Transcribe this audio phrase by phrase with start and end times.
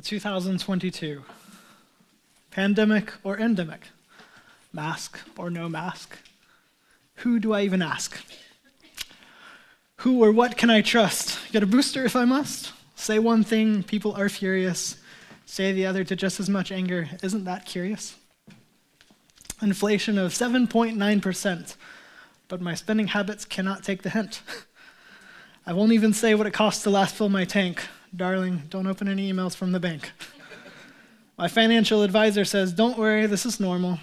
[0.00, 1.22] 2022.
[2.50, 3.88] Pandemic or endemic?
[4.72, 6.18] Mask or no mask?
[7.16, 8.24] Who do I even ask?
[9.96, 11.38] Who or what can I trust?
[11.52, 12.72] Get a booster if I must?
[12.94, 14.96] Say one thing, people are furious.
[15.46, 17.08] Say the other to just as much anger.
[17.22, 18.16] Isn't that curious?
[19.60, 21.76] Inflation of 7.9%,
[22.48, 24.40] but my spending habits cannot take the hint.
[25.66, 27.82] I won't even say what it costs to last fill my tank.
[28.14, 30.12] Darling, don't open any emails from the bank.
[31.38, 34.00] My financial advisor says, Don't worry, this is normal.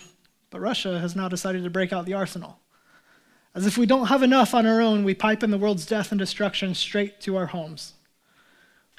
[0.50, 2.60] But Russia has now decided to break out the arsenal.
[3.54, 6.12] As if we don't have enough on our own, we pipe in the world's death
[6.12, 7.94] and destruction straight to our homes.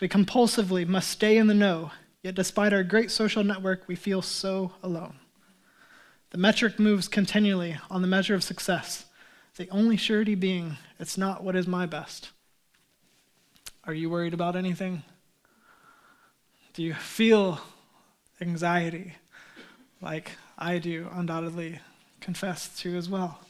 [0.01, 1.91] We compulsively must stay in the know,
[2.23, 5.17] yet despite our great social network, we feel so alone.
[6.31, 9.07] The metric moves continually on the measure of success,
[9.57, 12.31] the only surety being it's not what is my best.
[13.89, 15.03] Are you worried about anything?
[16.75, 17.59] Do you feel
[18.39, 19.15] anxiety
[20.03, 21.81] like I do, undoubtedly
[22.21, 23.41] confess to as well?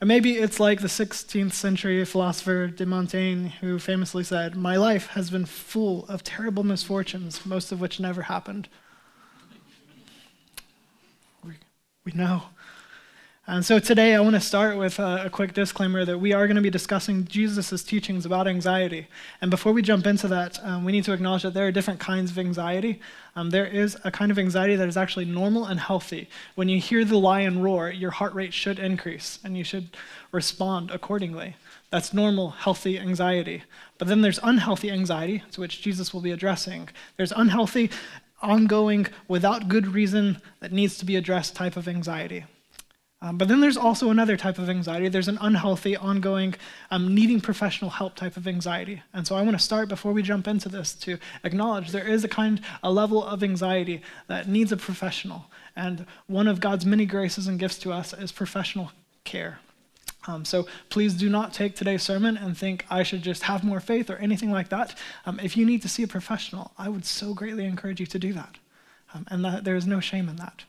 [0.00, 5.08] And maybe it's like the 16th century philosopher de Montaigne, who famously said, My life
[5.08, 8.70] has been full of terrible misfortunes, most of which never happened.
[11.44, 11.56] We,
[12.06, 12.44] we know
[13.48, 16.48] and so today I want to start with a, a quick disclaimer that we are
[16.48, 19.06] going to be discussing Jesus' teachings about anxiety.
[19.40, 22.00] And before we jump into that, um, we need to acknowledge that there are different
[22.00, 23.00] kinds of anxiety.
[23.36, 26.28] Um, there is a kind of anxiety that is actually normal and healthy.
[26.56, 29.96] When you hear the lion roar, your heart rate should increase and you should
[30.32, 31.54] respond accordingly.
[31.90, 33.62] That's normal, healthy anxiety.
[33.98, 36.88] But then there's unhealthy anxiety, to which Jesus will be addressing.
[37.16, 37.90] There's unhealthy,
[38.42, 42.44] ongoing, without good reason, that needs to be addressed type of anxiety.
[43.26, 45.08] Um, but then there's also another type of anxiety.
[45.08, 46.54] There's an unhealthy, ongoing,
[46.92, 49.02] um, needing professional help type of anxiety.
[49.12, 52.22] And so I want to start before we jump into this to acknowledge there is
[52.22, 55.46] a kind, a level of anxiety that needs a professional.
[55.74, 58.92] And one of God's many graces and gifts to us is professional
[59.24, 59.58] care.
[60.28, 63.80] Um, so please do not take today's sermon and think I should just have more
[63.80, 64.96] faith or anything like that.
[65.24, 68.20] Um, if you need to see a professional, I would so greatly encourage you to
[68.20, 68.58] do that.
[69.12, 70.62] Um, and that, there is no shame in that.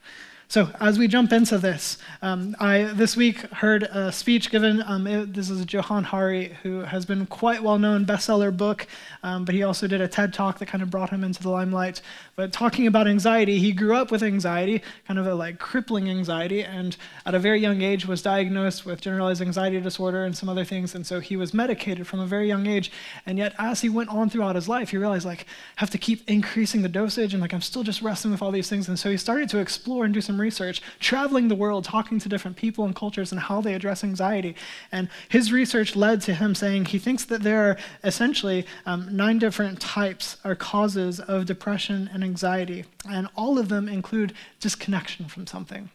[0.49, 4.81] So, as we jump into this, um, I this week heard a speech given.
[4.81, 8.87] Um, it, this is Johann Hari, who has been quite well known bestseller book,
[9.23, 11.49] um, but he also did a TED talk that kind of brought him into the
[11.49, 12.01] limelight.
[12.37, 16.63] But talking about anxiety, he grew up with anxiety, kind of a like crippling anxiety,
[16.63, 20.63] and at a very young age was diagnosed with generalized anxiety disorder and some other
[20.63, 22.89] things, and so he was medicated from a very young age.
[23.25, 25.97] And yet, as he went on throughout his life, he realized like I have to
[25.97, 28.87] keep increasing the dosage, and like I'm still just wrestling with all these things.
[28.87, 32.19] And so he started to explore and do some some research, traveling the world, talking
[32.19, 34.55] to different people and cultures and how they address anxiety.
[34.91, 39.39] And his research led to him saying he thinks that there are essentially um, nine
[39.39, 42.85] different types or causes of depression and anxiety.
[43.09, 45.89] And all of them include disconnection from something.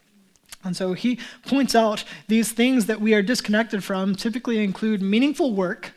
[0.64, 5.54] And so he points out these things that we are disconnected from typically include meaningful
[5.54, 5.92] work,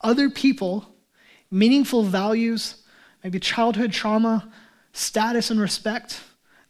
[0.00, 0.86] other people,
[1.50, 2.82] meaningful values,
[3.22, 4.48] maybe childhood trauma,
[4.92, 6.20] status and respect,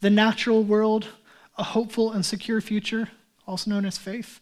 [0.03, 1.07] the natural world,
[1.57, 3.09] a hopeful and secure future,
[3.47, 4.41] also known as faith,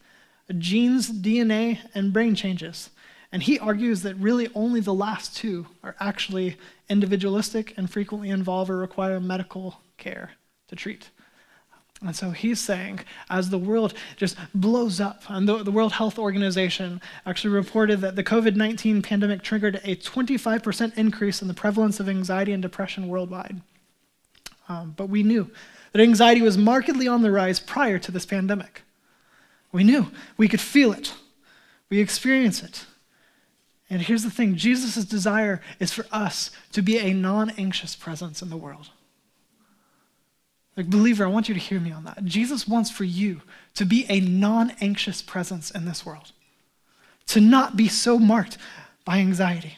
[0.57, 2.89] genes, DNA, and brain changes.
[3.31, 6.57] And he argues that really only the last two are actually
[6.89, 10.31] individualistic and frequently involve or require medical care
[10.67, 11.11] to treat.
[12.01, 16.17] And so he's saying, as the world just blows up, and the, the World Health
[16.17, 21.99] Organization actually reported that the COVID 19 pandemic triggered a 25% increase in the prevalence
[21.99, 23.61] of anxiety and depression worldwide.
[24.71, 25.51] Um, but we knew
[25.91, 28.83] that anxiety was markedly on the rise prior to this pandemic.
[29.71, 30.11] We knew.
[30.37, 31.13] We could feel it.
[31.89, 32.85] We experience it.
[33.89, 38.41] And here's the thing Jesus' desire is for us to be a non anxious presence
[38.41, 38.89] in the world.
[40.77, 42.23] Like, believer, I want you to hear me on that.
[42.23, 43.41] Jesus wants for you
[43.75, 46.31] to be a non anxious presence in this world,
[47.27, 48.57] to not be so marked
[49.03, 49.77] by anxiety.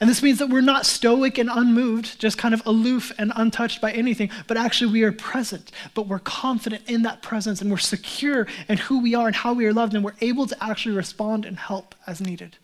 [0.00, 3.80] And this means that we're not stoic and unmoved, just kind of aloof and untouched
[3.80, 7.78] by anything, but actually we are present, but we're confident in that presence and we're
[7.78, 10.94] secure in who we are and how we are loved, and we're able to actually
[10.94, 12.56] respond and help as needed.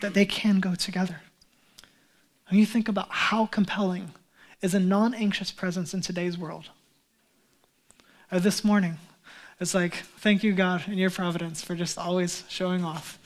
[0.00, 1.22] That they can go together.
[2.48, 4.12] When you think about how compelling
[4.60, 6.70] is a non anxious presence in today's world.
[8.30, 8.98] Uh, this morning,
[9.60, 13.18] it's like, thank you, God, and your providence for just always showing off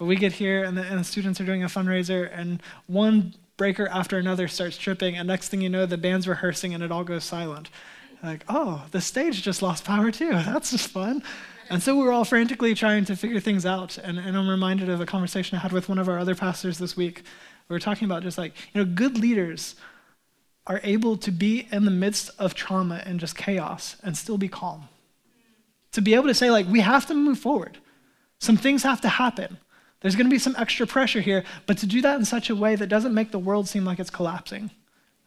[0.00, 3.34] but we get here, and the, and the students are doing a fundraiser, and one
[3.58, 6.90] breaker after another starts tripping, and next thing you know, the band's rehearsing, and it
[6.90, 7.68] all goes silent.
[8.22, 10.30] Like, oh, the stage just lost power too.
[10.32, 11.22] That's just fun.
[11.68, 13.98] And so we're all frantically trying to figure things out.
[13.98, 16.78] And, and I'm reminded of a conversation I had with one of our other pastors
[16.78, 17.22] this week.
[17.68, 19.74] We were talking about just like, you know, good leaders
[20.66, 24.48] are able to be in the midst of trauma and just chaos and still be
[24.48, 24.88] calm.
[25.92, 27.76] To be able to say, like, we have to move forward.
[28.38, 29.58] Some things have to happen.
[30.00, 32.56] There's going to be some extra pressure here, but to do that in such a
[32.56, 34.70] way that doesn't make the world seem like it's collapsing.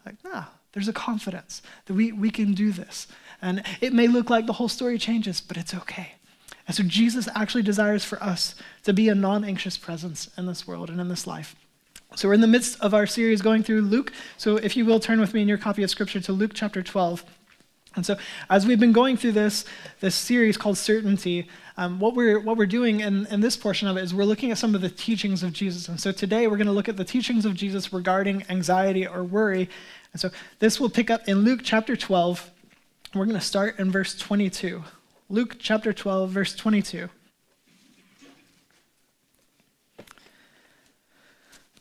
[0.06, 3.08] Like, nah, there's a confidence that we, we can do this.
[3.42, 6.14] And it may look like the whole story changes, but it's okay.
[6.68, 10.66] And so Jesus actually desires for us to be a non anxious presence in this
[10.66, 11.56] world and in this life.
[12.16, 14.14] So we're in the midst of our series going through Luke.
[14.38, 16.82] So if you will turn with me in your copy of Scripture to Luke chapter
[16.82, 17.24] 12.
[17.96, 18.18] And so,
[18.50, 19.66] as we've been going through this,
[20.00, 21.48] this series called Certainty,
[21.78, 24.52] um, what, we're, what we're doing in, in this portion of it is we're looking
[24.52, 25.88] at some of the teachings of Jesus.
[25.88, 29.24] And so, today we're going to look at the teachings of Jesus regarding anxiety or
[29.24, 29.70] worry.
[30.12, 30.30] And so,
[30.60, 32.50] this will pick up in Luke chapter 12.
[33.14, 34.84] We're going to start in verse 22.
[35.30, 37.10] Luke chapter 12, verse 22.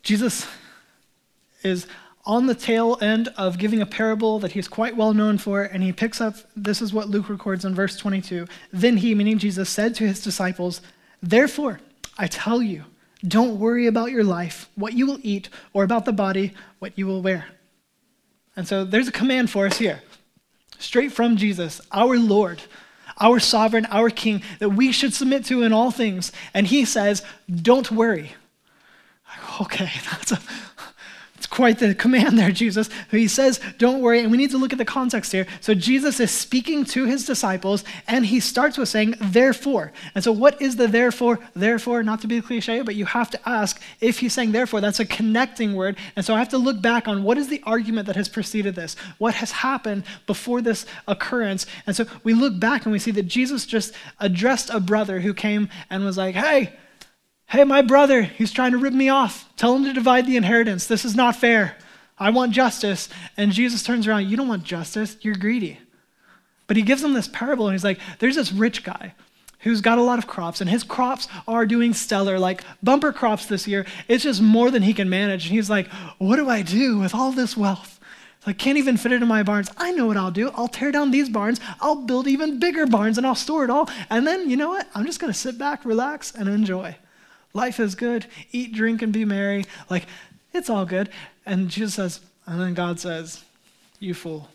[0.03, 0.47] Jesus
[1.62, 1.87] is
[2.24, 5.82] on the tail end of giving a parable that he's quite well known for, and
[5.82, 8.46] he picks up this is what Luke records in verse 22.
[8.72, 10.80] Then he, meaning Jesus, said to his disciples,
[11.20, 11.80] Therefore,
[12.16, 12.84] I tell you,
[13.26, 17.06] don't worry about your life, what you will eat, or about the body, what you
[17.06, 17.46] will wear.
[18.54, 20.02] And so there's a command for us here,
[20.78, 22.62] straight from Jesus, our Lord,
[23.20, 26.32] our sovereign, our King, that we should submit to in all things.
[26.54, 28.32] And he says, Don't worry.
[29.60, 30.40] Okay, that's a
[31.42, 32.88] it's quite the command there, Jesus.
[33.10, 34.20] He says, Don't worry.
[34.20, 35.44] And we need to look at the context here.
[35.60, 39.92] So, Jesus is speaking to his disciples, and he starts with saying, Therefore.
[40.14, 41.40] And so, what is the therefore?
[41.56, 45.00] Therefore, not to be cliche, but you have to ask if he's saying therefore, that's
[45.00, 45.96] a connecting word.
[46.14, 48.76] And so, I have to look back on what is the argument that has preceded
[48.76, 48.94] this?
[49.18, 51.66] What has happened before this occurrence?
[51.88, 55.34] And so, we look back and we see that Jesus just addressed a brother who
[55.34, 56.74] came and was like, Hey,
[57.46, 59.48] Hey, my brother, he's trying to rip me off.
[59.56, 60.86] Tell him to divide the inheritance.
[60.86, 61.76] This is not fair.
[62.18, 63.08] I want justice.
[63.36, 65.16] And Jesus turns around, You don't want justice.
[65.20, 65.78] You're greedy.
[66.66, 69.14] But he gives them this parable, and he's like, There's this rich guy
[69.60, 73.46] who's got a lot of crops, and his crops are doing stellar, like bumper crops
[73.46, 73.86] this year.
[74.08, 75.46] It's just more than he can manage.
[75.46, 78.00] And he's like, What do I do with all this wealth?
[78.44, 79.70] I can't even fit it in my barns.
[79.76, 80.50] I know what I'll do.
[80.54, 81.60] I'll tear down these barns.
[81.80, 83.88] I'll build even bigger barns and I'll store it all.
[84.10, 84.88] And then, you know what?
[84.94, 86.96] I'm just going to sit back, relax, and enjoy.
[87.54, 88.26] Life is good.
[88.50, 89.64] Eat, drink, and be merry.
[89.90, 90.06] Like,
[90.52, 91.10] it's all good.
[91.44, 93.44] And Jesus says, and then God says,
[93.99, 94.49] You fool,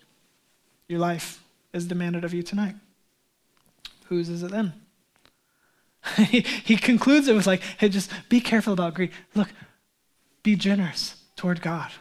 [0.88, 2.76] your life is demanded of you tonight.
[4.06, 4.74] Whose is it then?
[6.16, 9.12] he, he concludes it with, like, hey, just be careful about greed.
[9.36, 9.50] Look,
[10.44, 11.92] be generous toward God.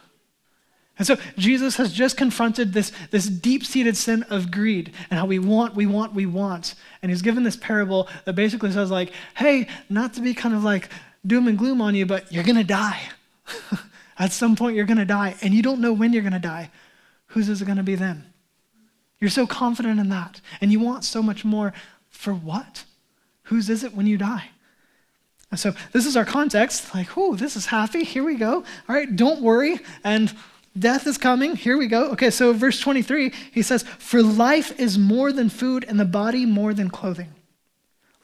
[0.97, 5.25] And so Jesus has just confronted this, this deep seated sin of greed and how
[5.25, 6.75] we want, we want, we want.
[7.01, 10.63] And he's given this parable that basically says, like, hey, not to be kind of
[10.63, 10.89] like
[11.25, 13.01] doom and gloom on you, but you're going to die.
[14.19, 16.39] At some point, you're going to die, and you don't know when you're going to
[16.39, 16.71] die.
[17.27, 18.25] Whose is it going to be then?
[19.19, 21.73] You're so confident in that, and you want so much more.
[22.09, 22.83] For what?
[23.43, 24.49] Whose is it when you die?
[25.51, 26.93] And so this is our context.
[26.95, 28.03] Like, oh, this is happy.
[28.03, 28.63] Here we go.
[28.89, 29.79] All right, don't worry.
[30.03, 30.33] And
[30.77, 31.55] Death is coming.
[31.55, 32.11] Here we go.
[32.11, 36.45] Okay, so verse 23, he says, For life is more than food, and the body
[36.45, 37.33] more than clothing.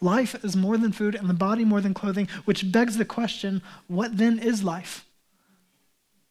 [0.02, 3.62] Life is more than food, and the body more than clothing, which begs the question
[3.88, 5.06] what then is life?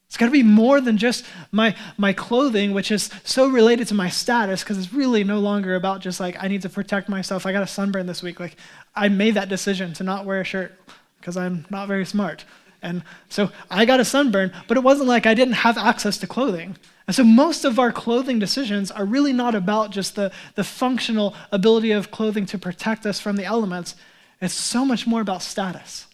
[0.06, 3.94] It's got to be more than just my, my clothing, which is so related to
[3.94, 7.46] my status, because it's really no longer about just like, I need to protect myself.
[7.46, 8.38] I got a sunburn this week.
[8.38, 8.56] Like,
[8.94, 10.78] I made that decision to not wear a shirt
[11.18, 12.44] because I'm not very smart.
[12.82, 16.26] And so I got a sunburn, but it wasn't like I didn't have access to
[16.26, 16.76] clothing.
[17.06, 21.34] And so most of our clothing decisions are really not about just the, the functional
[21.50, 23.94] ability of clothing to protect us from the elements.
[24.40, 26.06] It's so much more about status.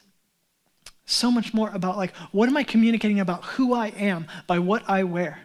[1.07, 4.83] So much more about, like, what am I communicating about who I am by what
[4.87, 5.41] I wear?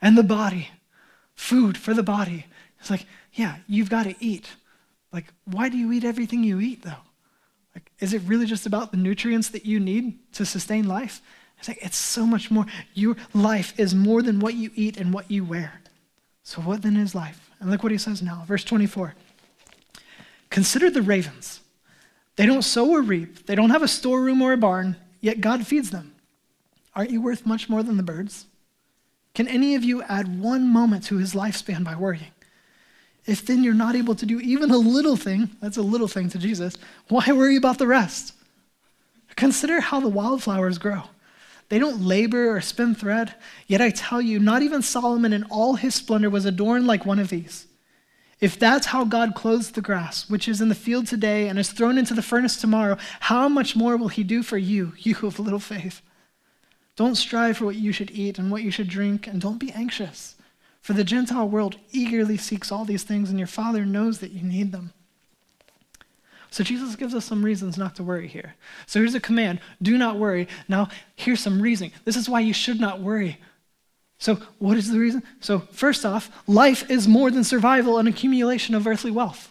[0.00, 0.70] And the body,
[1.34, 2.46] food for the body.
[2.78, 3.04] It's like,
[3.34, 4.48] yeah, you've got to eat.
[5.12, 7.04] Like, why do you eat everything you eat, though?
[7.74, 11.20] Like, is it really just about the nutrients that you need to sustain life?
[11.58, 12.66] It's like, it's so much more.
[12.94, 15.80] Your life is more than what you eat and what you wear.
[16.42, 17.50] So, what then is life?
[17.60, 19.14] And look what he says now, verse 24.
[20.48, 21.60] Consider the ravens.
[22.36, 25.66] They don't sow or reap, they don't have a storeroom or a barn, yet God
[25.66, 26.14] feeds them.
[26.94, 28.46] Aren't you worth much more than the birds?
[29.34, 32.32] Can any of you add one moment to his lifespan by worrying?
[33.26, 36.28] If then you're not able to do even a little thing, that's a little thing
[36.30, 36.76] to Jesus,
[37.08, 38.34] why worry about the rest?
[39.36, 41.02] Consider how the wildflowers grow.
[41.68, 43.34] They don't labor or spin thread.
[43.66, 47.20] Yet I tell you, not even Solomon in all his splendor was adorned like one
[47.20, 47.66] of these.
[48.40, 51.70] If that's how God clothes the grass, which is in the field today and is
[51.70, 55.38] thrown into the furnace tomorrow, how much more will he do for you, you of
[55.38, 56.00] little faith?
[56.96, 59.70] Don't strive for what you should eat and what you should drink, and don't be
[59.72, 60.34] anxious.
[60.80, 64.42] For the Gentile world eagerly seeks all these things, and your Father knows that you
[64.42, 64.92] need them.
[66.50, 68.54] So Jesus gives us some reasons not to worry here.
[68.86, 70.48] So here's a command do not worry.
[70.68, 71.92] Now, here's some reasoning.
[72.04, 73.38] This is why you should not worry.
[74.18, 75.22] So, what is the reason?
[75.40, 79.49] So, first off, life is more than survival and accumulation of earthly wealth.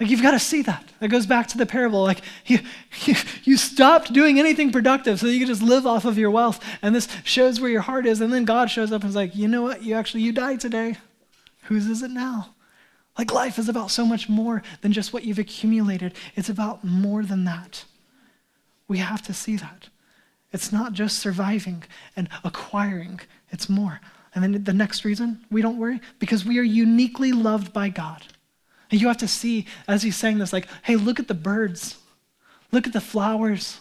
[0.00, 0.84] Like, you've got to see that.
[0.98, 2.02] That goes back to the parable.
[2.02, 2.58] Like, you,
[3.04, 6.62] you, you stopped doing anything productive so you could just live off of your wealth.
[6.82, 8.20] And this shows where your heart is.
[8.20, 9.82] And then God shows up and is like, you know what?
[9.82, 10.96] You actually, you died today.
[11.64, 12.54] Whose is it now?
[13.18, 17.22] Like life is about so much more than just what you've accumulated, it's about more
[17.22, 17.84] than that.
[18.88, 19.88] We have to see that.
[20.52, 21.84] It's not just surviving
[22.16, 23.20] and acquiring,
[23.50, 24.00] it's more.
[24.34, 28.22] And then the next reason we don't worry, because we are uniquely loved by God.
[28.94, 31.98] And you have to see, as he's saying this, like, hey, look at the birds,
[32.70, 33.80] look at the flowers.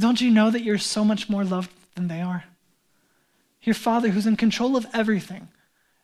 [0.00, 2.42] Don't you know that you're so much more loved than they are?
[3.62, 5.46] Your Father, who's in control of everything,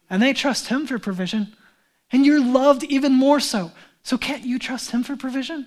[0.09, 1.57] and they trust Him for provision.
[2.13, 3.73] And you're loved even more so.
[4.05, 5.67] So can't you trust Him for provision?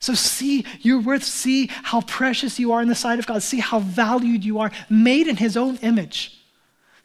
[0.00, 3.60] So see your worth, see how precious you are in the sight of God, see
[3.60, 6.37] how valued you are, made in His own image.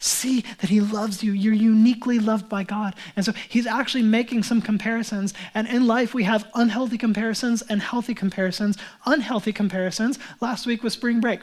[0.04, 1.32] See that He loves you.
[1.32, 2.94] You're uniquely loved by God.
[3.16, 5.32] And so He's actually making some comparisons.
[5.54, 8.76] And in life, we have unhealthy comparisons and healthy comparisons.
[9.06, 11.40] Unhealthy comparisons, last week was spring break.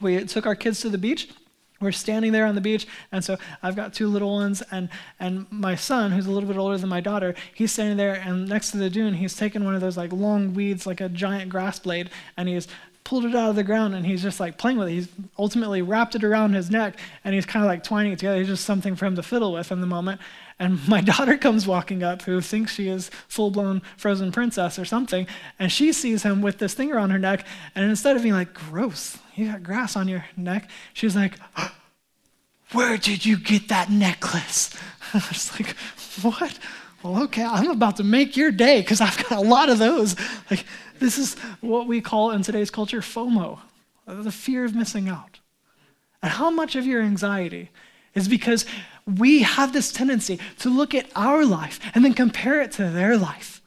[0.00, 1.28] We took our kids to the beach
[1.80, 4.88] we're standing there on the beach and so i've got two little ones and
[5.20, 8.48] and my son who's a little bit older than my daughter he's standing there and
[8.48, 11.50] next to the dune he's taken one of those like long weeds like a giant
[11.50, 12.66] grass blade and he's
[13.06, 15.08] pulled it out of the ground and he's just like playing with it he's
[15.38, 18.48] ultimately wrapped it around his neck and he's kind of like twining it together it's
[18.48, 20.20] just something for him to fiddle with in the moment
[20.58, 25.26] and my daughter comes walking up who thinks she is full-blown frozen princess or something
[25.58, 28.52] and she sees him with this thing around her neck and instead of being like
[28.52, 30.68] gross you got grass on your neck.
[30.94, 31.34] she's like,
[32.72, 34.74] Where did you get that necklace?
[35.14, 35.76] I was like,
[36.22, 36.58] What?
[37.02, 40.16] Well, okay, I'm about to make your day because I've got a lot of those.
[40.50, 40.64] Like,
[41.00, 43.58] this is what we call in today's culture FOMO,
[44.06, 45.40] the fear of missing out.
[46.22, 47.70] And how much of your anxiety
[48.14, 48.64] is because
[49.06, 53.16] we have this tendency to look at our life and then compare it to their
[53.16, 53.62] life,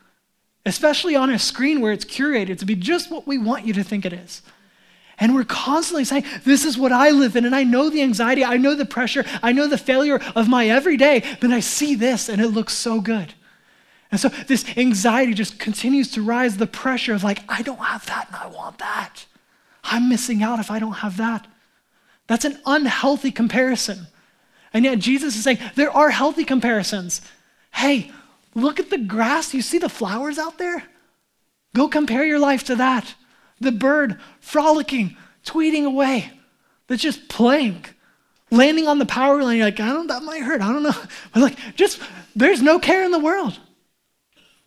[0.65, 3.83] especially on a screen where it's curated to be just what we want you to
[3.83, 4.41] think it is.
[5.19, 7.45] And we're constantly saying, This is what I live in.
[7.45, 10.69] And I know the anxiety, I know the pressure, I know the failure of my
[10.69, 13.33] everyday, but I see this and it looks so good.
[14.12, 18.06] And so this anxiety just continues to rise, the pressure of like, I don't have
[18.08, 19.25] that and I want that.
[19.84, 21.48] I'm missing out if I don't have that.
[22.28, 24.08] That's an unhealthy comparison.
[24.74, 27.22] And yet Jesus is saying there are healthy comparisons.
[27.74, 28.12] Hey,
[28.56, 29.54] look at the grass.
[29.54, 30.84] You see the flowers out there?
[31.75, 33.16] Go compare your life to that
[33.60, 36.32] the bird frolicking, tweeting away,
[36.88, 37.86] that's just playing,
[38.51, 39.58] landing on the power line.
[39.58, 40.62] You're like, I don't, that might hurt.
[40.62, 40.96] I don't know.
[41.34, 42.00] But like, just,
[42.36, 43.60] there's no care in the world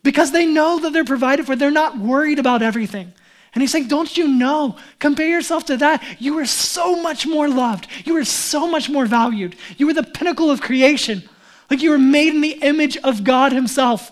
[0.02, 1.56] because they know that they're provided for.
[1.56, 3.12] They're not worried about everything.
[3.54, 4.76] And he's saying, Don't you know?
[4.98, 6.02] Compare yourself to that.
[6.18, 7.86] You are so much more loved.
[8.04, 9.56] You are so much more valued.
[9.76, 11.28] You are the pinnacle of creation.
[11.70, 14.10] Like you were made in the image of God Himself.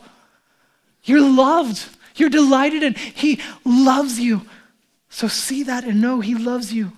[1.04, 1.88] You're loved.
[2.16, 4.42] You're delighted, and He loves you.
[5.08, 6.92] So see that and know He loves you.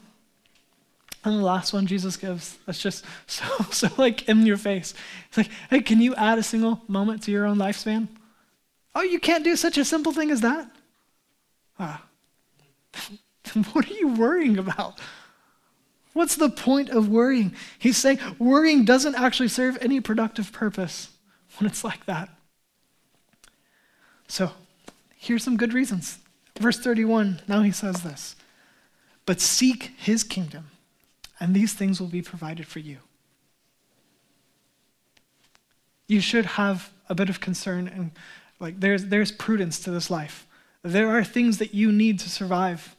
[1.24, 4.94] And the last one Jesus gives, that's just so, so like in your face.
[5.28, 8.08] It's like, hey, can you add a single moment to your own lifespan?
[8.94, 10.70] Oh, you can't do such a simple thing as that?
[11.78, 12.04] Ah.
[13.72, 14.98] what are you worrying about?
[16.12, 17.54] What's the point of worrying?
[17.78, 21.10] He's saying worrying doesn't actually serve any productive purpose
[21.58, 22.28] when it's like that.
[24.28, 24.52] So,
[25.16, 26.18] here's some good reasons
[26.58, 28.36] Verse 31, now he says this
[29.26, 30.70] But seek his kingdom,
[31.40, 32.98] and these things will be provided for you.
[36.06, 38.10] You should have a bit of concern and
[38.62, 40.46] like there's there's prudence to this life.
[40.82, 42.96] There are things that you need to survive.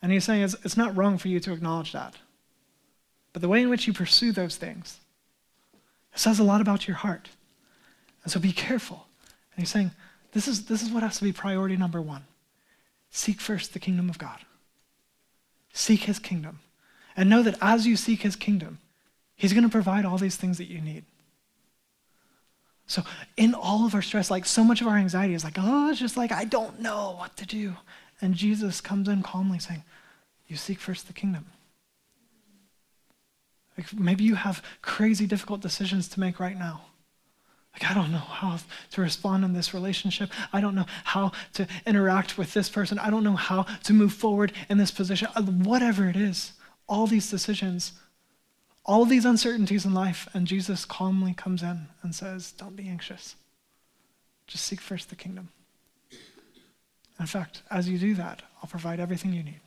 [0.00, 2.14] And he's saying it's, it's not wrong for you to acknowledge that.
[3.32, 5.00] But the way in which you pursue those things,
[6.12, 7.28] it says a lot about your heart.
[8.22, 9.06] And so be careful.
[9.54, 9.90] And he's saying,
[10.32, 12.24] this is, this is what has to be priority number one.
[13.10, 14.38] Seek first the kingdom of God.
[15.72, 16.60] Seek his kingdom.
[17.16, 18.78] And know that as you seek his kingdom,
[19.36, 21.04] he's going to provide all these things that you need.
[22.92, 23.04] So,
[23.38, 25.98] in all of our stress, like so much of our anxiety is like, oh, it's
[25.98, 27.72] just like, I don't know what to do.
[28.20, 29.82] And Jesus comes in calmly saying,
[30.46, 31.46] You seek first the kingdom.
[33.78, 36.82] Like maybe you have crazy difficult decisions to make right now.
[37.72, 38.58] Like, I don't know how
[38.90, 40.28] to respond in this relationship.
[40.52, 42.98] I don't know how to interact with this person.
[42.98, 45.28] I don't know how to move forward in this position.
[45.34, 46.52] Uh, whatever it is,
[46.86, 47.92] all these decisions,
[48.84, 53.36] all these uncertainties in life, and Jesus calmly comes in and says, Don't be anxious.
[54.46, 55.50] Just seek first the kingdom.
[57.20, 59.60] In fact, as you do that, I'll provide everything you need.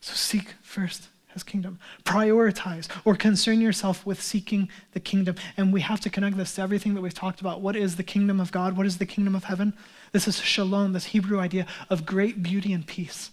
[0.00, 1.78] So seek first his kingdom.
[2.04, 5.36] Prioritize or concern yourself with seeking the kingdom.
[5.56, 7.60] And we have to connect this to everything that we've talked about.
[7.60, 8.76] What is the kingdom of God?
[8.76, 9.74] What is the kingdom of heaven?
[10.12, 13.30] This is shalom, this Hebrew idea of great beauty and peace,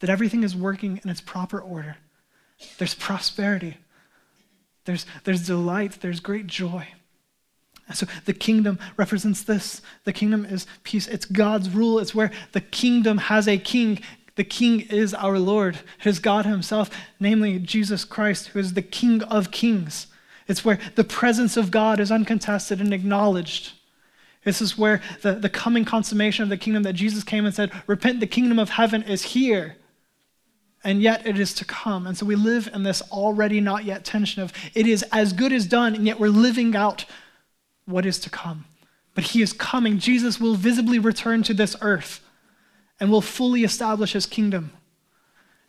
[0.00, 1.98] that everything is working in its proper order.
[2.78, 3.76] There's prosperity,
[4.84, 6.88] there's, there's delight, there's great joy.
[7.88, 9.80] And so the kingdom represents this.
[10.04, 11.08] The kingdom is peace.
[11.08, 11.98] It's God's rule.
[11.98, 14.00] It's where the kingdom has a king.
[14.36, 18.82] The king is our Lord, it is God Himself, namely Jesus Christ, who is the
[18.82, 20.06] King of kings.
[20.46, 23.72] It's where the presence of God is uncontested and acknowledged.
[24.44, 27.72] This is where the, the coming consummation of the kingdom that Jesus came and said,
[27.88, 29.76] Repent, the kingdom of heaven is here.
[30.84, 32.06] And yet it is to come.
[32.06, 35.52] And so we live in this already not yet tension of it is as good
[35.52, 37.04] as done, and yet we're living out
[37.84, 38.64] what is to come.
[39.14, 39.98] But he is coming.
[39.98, 42.20] Jesus will visibly return to this earth
[43.00, 44.72] and will fully establish his kingdom.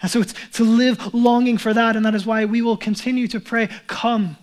[0.02, 3.28] And so it's to live longing for that, and that is why we will continue
[3.28, 4.38] to pray, Come,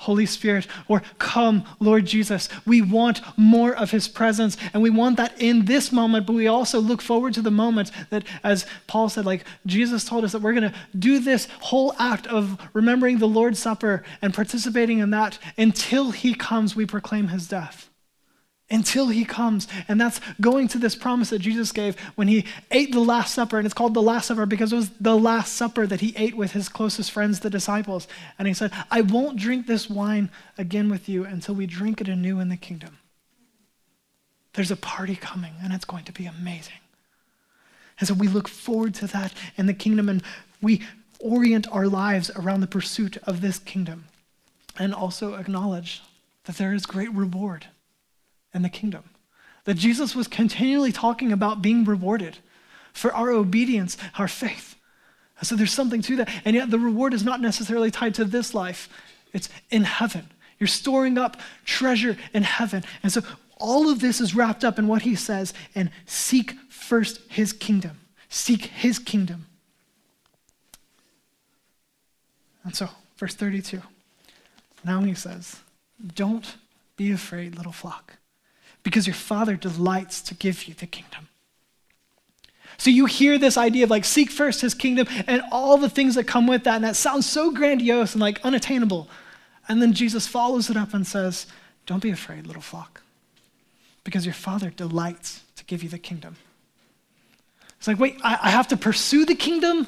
[0.00, 2.48] Holy Spirit, or Come, Lord Jesus.
[2.66, 6.46] We want more of his presence, and we want that in this moment, but we
[6.46, 10.40] also look forward to the moment that, as Paul said, like Jesus told us that
[10.40, 15.10] we're going to do this whole act of remembering the Lord's Supper and participating in
[15.10, 17.89] that until he comes, we proclaim his death
[18.70, 19.66] until he comes.
[19.88, 23.58] And that's going to this promise that Jesus gave when he ate the Last Supper.
[23.58, 26.36] And it's called the Last Supper because it was the Last Supper that he ate
[26.36, 28.06] with his closest friends, the disciples.
[28.38, 32.08] And he said, I won't drink this wine again with you until we drink it
[32.08, 32.98] anew in the kingdom.
[34.54, 36.74] There's a party coming, and it's going to be amazing.
[37.98, 40.22] And so we look forward to that in the kingdom, and
[40.60, 40.82] we
[41.20, 44.06] orient our lives around the pursuit of this kingdom
[44.78, 46.02] and also acknowledge
[46.44, 47.66] that there is great reward
[48.52, 49.04] and the kingdom.
[49.64, 52.38] That Jesus was continually talking about being rewarded
[52.92, 54.76] for our obedience, our faith.
[55.42, 56.28] So there's something to that.
[56.44, 58.88] And yet the reward is not necessarily tied to this life,
[59.32, 60.28] it's in heaven.
[60.58, 62.84] You're storing up treasure in heaven.
[63.02, 63.22] And so
[63.56, 67.98] all of this is wrapped up in what he says and seek first his kingdom.
[68.28, 69.46] Seek his kingdom.
[72.62, 73.80] And so, verse 32.
[74.84, 75.60] Now he says,
[76.14, 76.56] Don't
[76.96, 78.16] be afraid, little flock
[78.82, 81.28] because your Father delights to give you the kingdom.
[82.78, 86.14] So you hear this idea of like seek first his kingdom and all the things
[86.14, 89.08] that come with that, and that sounds so grandiose and like unattainable.
[89.68, 91.46] And then Jesus follows it up and says,
[91.84, 93.02] Don't be afraid, little flock,
[94.02, 96.36] because your Father delights to give you the kingdom.
[97.80, 99.86] It's like, wait, I, I have to pursue the kingdom?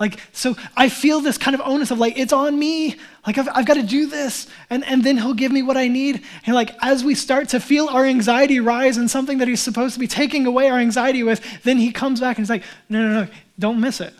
[0.00, 2.96] Like, so I feel this kind of onus of like, it's on me.
[3.26, 4.46] Like, I've, I've got to do this.
[4.70, 6.24] And, and then he'll give me what I need.
[6.46, 9.92] And like, as we start to feel our anxiety rise and something that he's supposed
[9.94, 13.06] to be taking away our anxiety with, then he comes back and he's like, no,
[13.06, 14.14] no, no, don't miss it.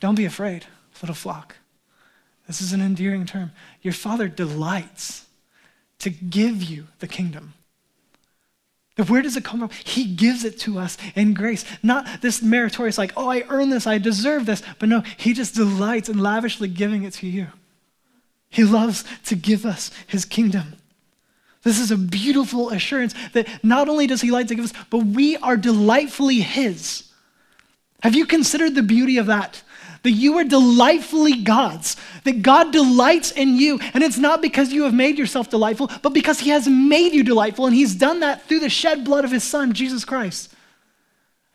[0.00, 0.66] Don't be afraid,
[1.00, 1.56] little flock.
[2.46, 3.52] This is an endearing term.
[3.80, 5.24] Your father delights
[6.00, 7.54] to give you the kingdom.
[8.96, 9.70] Where does it come from?
[9.84, 11.64] He gives it to us in grace.
[11.82, 14.62] Not this meritorious, like, oh, I earn this, I deserve this.
[14.78, 17.48] But no, He just delights in lavishly giving it to you.
[18.50, 20.76] He loves to give us His kingdom.
[21.64, 24.98] This is a beautiful assurance that not only does He like to give us, but
[24.98, 27.10] we are delightfully His.
[28.00, 29.63] Have you considered the beauty of that?
[30.04, 33.80] That you are delightfully God's, that God delights in you.
[33.94, 37.24] And it's not because you have made yourself delightful, but because He has made you
[37.24, 37.66] delightful.
[37.66, 40.54] And He's done that through the shed blood of His Son, Jesus Christ.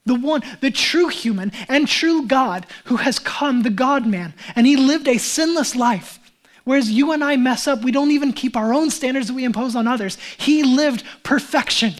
[0.05, 4.65] The one, the true human and true God who has come, the God man, and
[4.65, 6.19] He lived a sinless life.
[6.63, 9.43] Whereas you and I mess up, we don't even keep our own standards that we
[9.43, 10.17] impose on others.
[10.37, 11.93] He lived perfection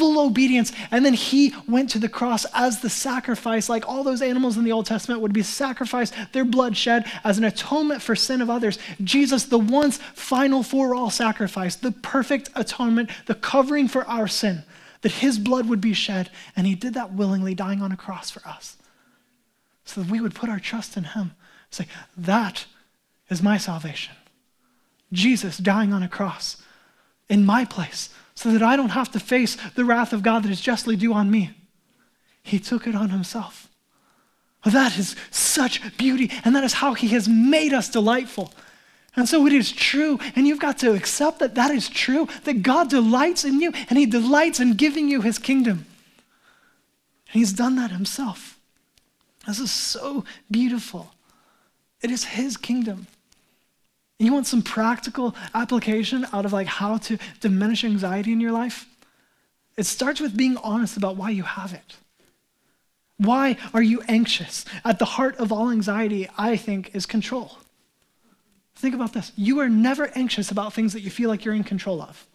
[0.00, 0.72] full obedience.
[0.90, 4.64] And then he went to the cross as the sacrifice, like all those animals in
[4.64, 8.48] the Old Testament would be sacrificed, their blood shed as an atonement for sin of
[8.48, 8.78] others.
[9.04, 14.62] Jesus, the once final for all sacrifice, the perfect atonement, the covering for our sin,
[15.02, 16.30] that his blood would be shed.
[16.56, 18.78] And he did that willingly, dying on a cross for us.
[19.84, 21.32] So that we would put our trust in him.
[21.70, 21.86] Say,
[22.16, 22.64] that
[23.28, 24.14] is my salvation.
[25.12, 26.56] Jesus dying on a cross
[27.28, 28.08] in my place
[28.40, 31.12] so that I don't have to face the wrath of God that is justly due
[31.12, 31.50] on me.
[32.42, 33.68] He took it on himself.
[34.64, 38.54] That is such beauty, and that is how he has made us delightful.
[39.14, 42.62] And so it is true, and you've got to accept that that is true, that
[42.62, 45.84] God delights in you, and He delights in giving you His kingdom.
[47.26, 48.58] And He's done that Himself.
[49.46, 51.12] This is so beautiful.
[52.00, 53.06] It is His kingdom.
[54.20, 58.52] And you want some practical application out of like how to diminish anxiety in your
[58.52, 58.86] life?
[59.78, 61.96] It starts with being honest about why you have it.
[63.16, 64.66] Why are you anxious?
[64.84, 67.56] At the heart of all anxiety, I think, is control.
[68.74, 69.32] Think about this.
[69.36, 72.26] You are never anxious about things that you feel like you're in control of.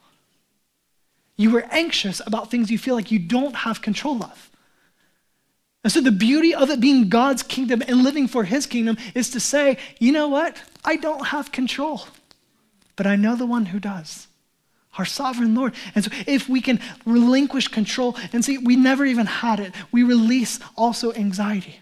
[1.38, 4.50] You are anxious about things you feel like you don't have control of.
[5.84, 9.30] And so, the beauty of it being God's kingdom and living for his kingdom is
[9.32, 10.60] to say, you know what?
[10.86, 12.04] I don't have control,
[12.96, 14.28] but I know the one who does
[14.98, 15.74] our sovereign Lord.
[15.94, 20.04] And so, if we can relinquish control and see, we never even had it, we
[20.04, 21.82] release also anxiety.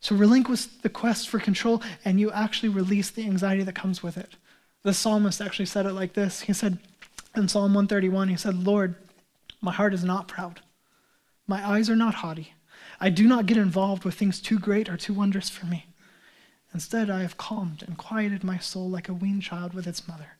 [0.00, 4.16] So, relinquish the quest for control, and you actually release the anxiety that comes with
[4.16, 4.34] it.
[4.82, 6.78] The psalmist actually said it like this He said
[7.36, 8.94] in Psalm 131, He said, Lord,
[9.60, 10.60] my heart is not proud,
[11.46, 12.54] my eyes are not haughty.
[13.02, 15.86] I do not get involved with things too great or too wondrous for me.
[16.72, 20.36] Instead, I have calmed and quieted my soul like a weaned child with its mother.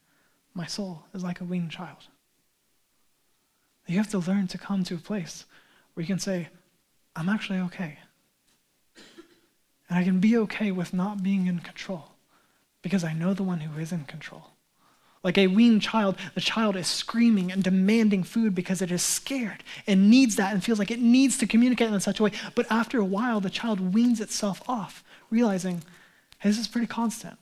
[0.54, 2.08] My soul is like a weaned child.
[3.86, 5.44] You have to learn to come to a place
[5.94, 6.48] where you can say,
[7.16, 7.98] I'm actually okay.
[9.88, 12.12] And I can be okay with not being in control
[12.82, 14.52] because I know the one who is in control.
[15.22, 19.62] Like a weaned child, the child is screaming and demanding food because it is scared
[19.86, 22.32] and needs that and feels like it needs to communicate in such a way.
[22.54, 25.82] But after a while, the child weans itself off, realizing,
[26.48, 27.38] this is pretty constant.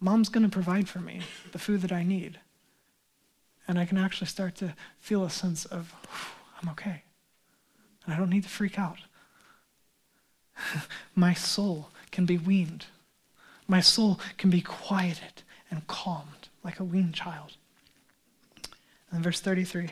[0.00, 1.20] Mom's going to provide for me
[1.52, 2.38] the food that I need.
[3.66, 5.94] And I can actually start to feel a sense of,
[6.62, 7.02] I'm okay.
[8.04, 8.98] And I don't need to freak out.
[11.14, 12.86] My soul can be weaned.
[13.66, 17.52] My soul can be quieted and calmed like a weaned child.
[19.10, 19.90] And verse 33,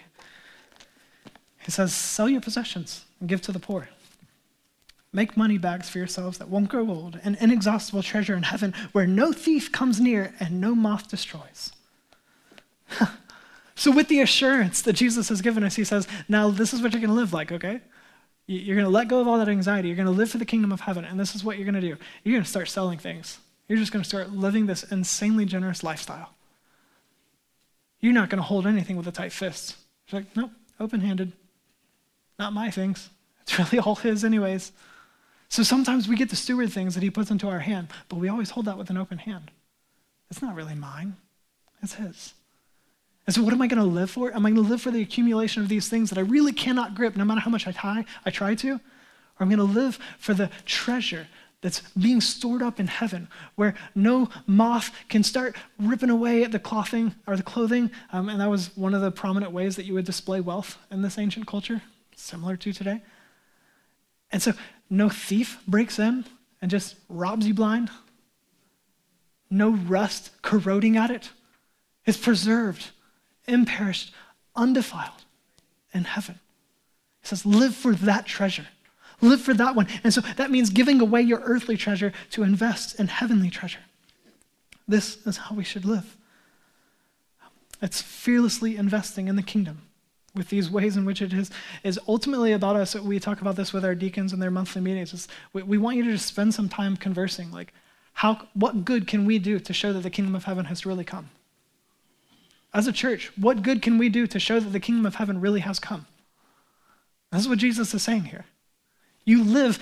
[1.59, 3.89] he says, Sell your possessions and give to the poor.
[5.17, 9.07] Make money bags for yourselves that won't grow old, an inexhaustible treasure in heaven where
[9.07, 11.73] no thief comes near and no moth destroys.
[13.75, 16.93] so, with the assurance that Jesus has given us, he says, Now this is what
[16.93, 17.81] you're going to live like, okay?
[18.47, 19.89] You're going to let go of all that anxiety.
[19.89, 21.07] You're going to live for the kingdom of heaven.
[21.07, 23.39] And this is what you're going to do you're going to start selling things.
[23.69, 26.35] You're just going to start living this insanely generous lifestyle.
[28.01, 29.77] You're not going to hold anything with a tight fist.
[30.09, 31.33] You're like, nope, open handed.
[32.39, 33.09] Not my things.
[33.41, 34.73] It's really all his, anyways.
[35.49, 38.29] So sometimes we get to steward things that he puts into our hand, but we
[38.29, 39.51] always hold that with an open hand.
[40.31, 41.17] It's not really mine,
[41.83, 42.35] it's his.
[43.27, 44.33] And so, what am I going to live for?
[44.33, 46.95] Am I going to live for the accumulation of these things that I really cannot
[46.95, 48.75] grip no matter how much I try, I try to?
[48.75, 48.81] Or
[49.41, 51.27] I'm going to live for the treasure
[51.61, 56.59] that's being stored up in heaven, where no moth can start ripping away at the
[56.61, 57.91] clothing or the clothing.
[58.13, 61.03] Um, and that was one of the prominent ways that you would display wealth in
[61.03, 61.83] this ancient culture,
[62.15, 63.03] similar to today.
[64.31, 64.53] And so,
[64.89, 66.25] no thief breaks in
[66.61, 67.91] and just robs you blind.
[69.51, 71.31] No rust corroding at it.
[72.05, 72.91] It's preserved
[73.47, 74.13] imperished,
[74.55, 75.25] undefiled
[75.93, 76.41] in heaven.
[77.23, 78.67] He says, live for that treasure.
[79.21, 79.87] Live for that one.
[80.05, 83.81] And so that means giving away your earthly treasure to invest in heavenly treasure.
[84.87, 86.17] This is how we should live.
[87.81, 89.83] It's fearlessly investing in the kingdom
[90.37, 91.51] with these ways in which it is,
[91.83, 92.95] is ultimately about us.
[92.95, 95.29] We talk about this with our deacons in their monthly meetings.
[95.53, 97.51] We, we want you to just spend some time conversing.
[97.51, 97.73] Like,
[98.13, 101.05] how, what good can we do to show that the kingdom of heaven has really
[101.05, 101.31] come?
[102.77, 105.41] as a church, what good can we do to show that the kingdom of heaven
[105.41, 106.07] really has come?
[107.33, 108.45] This is what Jesus is saying here.
[109.25, 109.79] You live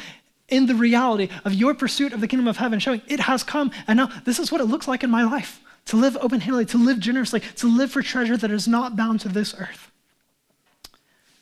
[0.48, 3.72] in the reality of your pursuit of the kingdom of heaven, showing it has come,
[3.88, 6.64] and now this is what it looks like in my life to live open handedly,
[6.66, 9.90] to live generously, to live for treasure that is not bound to this earth.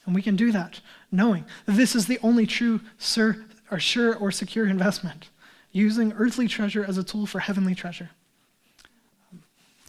[0.05, 4.15] And we can do that knowing that this is the only true, sir, or sure
[4.17, 5.29] or secure investment,
[5.71, 8.11] using earthly treasure as a tool for heavenly treasure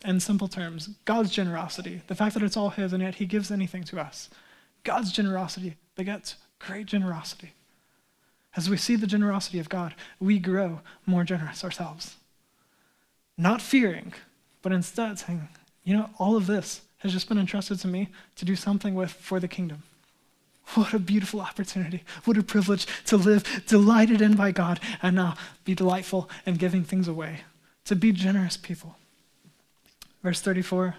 [0.03, 3.51] in simple terms God's generosity, the fact that it's all His and yet He gives
[3.51, 4.29] anything to us.
[4.83, 7.53] God's generosity begets great generosity.
[8.55, 12.17] As we see the generosity of God, we grow more generous ourselves.
[13.37, 14.13] Not fearing,
[14.61, 15.47] but instead saying,
[15.83, 19.11] you know, all of this has just been entrusted to me to do something with
[19.11, 19.83] for the kingdom.
[20.73, 22.03] What a beautiful opportunity.
[22.25, 26.83] What a privilege to live delighted in by God and now be delightful in giving
[26.83, 27.41] things away,
[27.85, 28.95] to be generous people.
[30.23, 30.95] Verse 34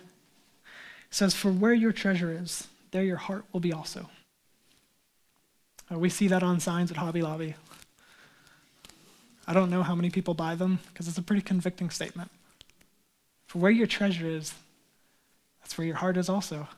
[1.11, 4.11] says, For where your treasure is, there your heart will be also.
[5.91, 7.55] Uh, we see that on signs at Hobby Lobby.
[9.47, 12.31] I don't know how many people buy them because it's a pretty convicting statement.
[13.47, 14.55] For where your treasure is,
[15.61, 16.69] that's where your heart is also.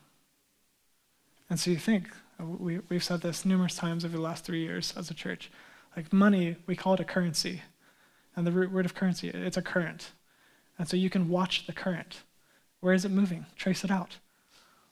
[1.49, 4.61] And so you think, uh, we, we've said this numerous times over the last three
[4.61, 5.49] years as a church.
[5.95, 7.61] Like money, we call it a currency.
[8.35, 10.11] And the root word of currency, it's a current.
[10.77, 12.21] And so you can watch the current.
[12.79, 13.45] Where is it moving?
[13.55, 14.17] Trace it out.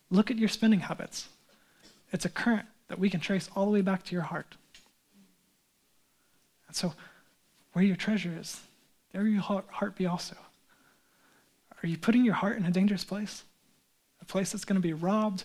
[0.09, 1.29] Look at your spending habits.
[2.11, 4.55] It's a current that we can trace all the way back to your heart.
[6.67, 6.93] And so,
[7.73, 8.61] where your treasure is,
[9.11, 10.35] there your heart be also.
[11.83, 13.43] Are you putting your heart in a dangerous place?
[14.21, 15.43] A place that's going to be robbed,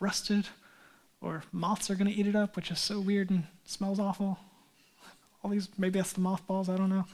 [0.00, 0.46] rusted,
[1.20, 4.38] or moths are going to eat it up, which is so weird and smells awful.
[5.42, 7.06] All these, maybe that's the mothballs, I don't know.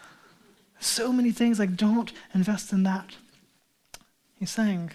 [0.80, 3.16] so many things, like don't invest in that.
[4.38, 4.92] He's saying,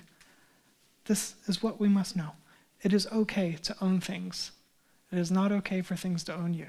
[1.06, 2.32] this is what we must know.
[2.82, 4.52] It is okay to own things.
[5.12, 6.68] It is not okay for things to own you.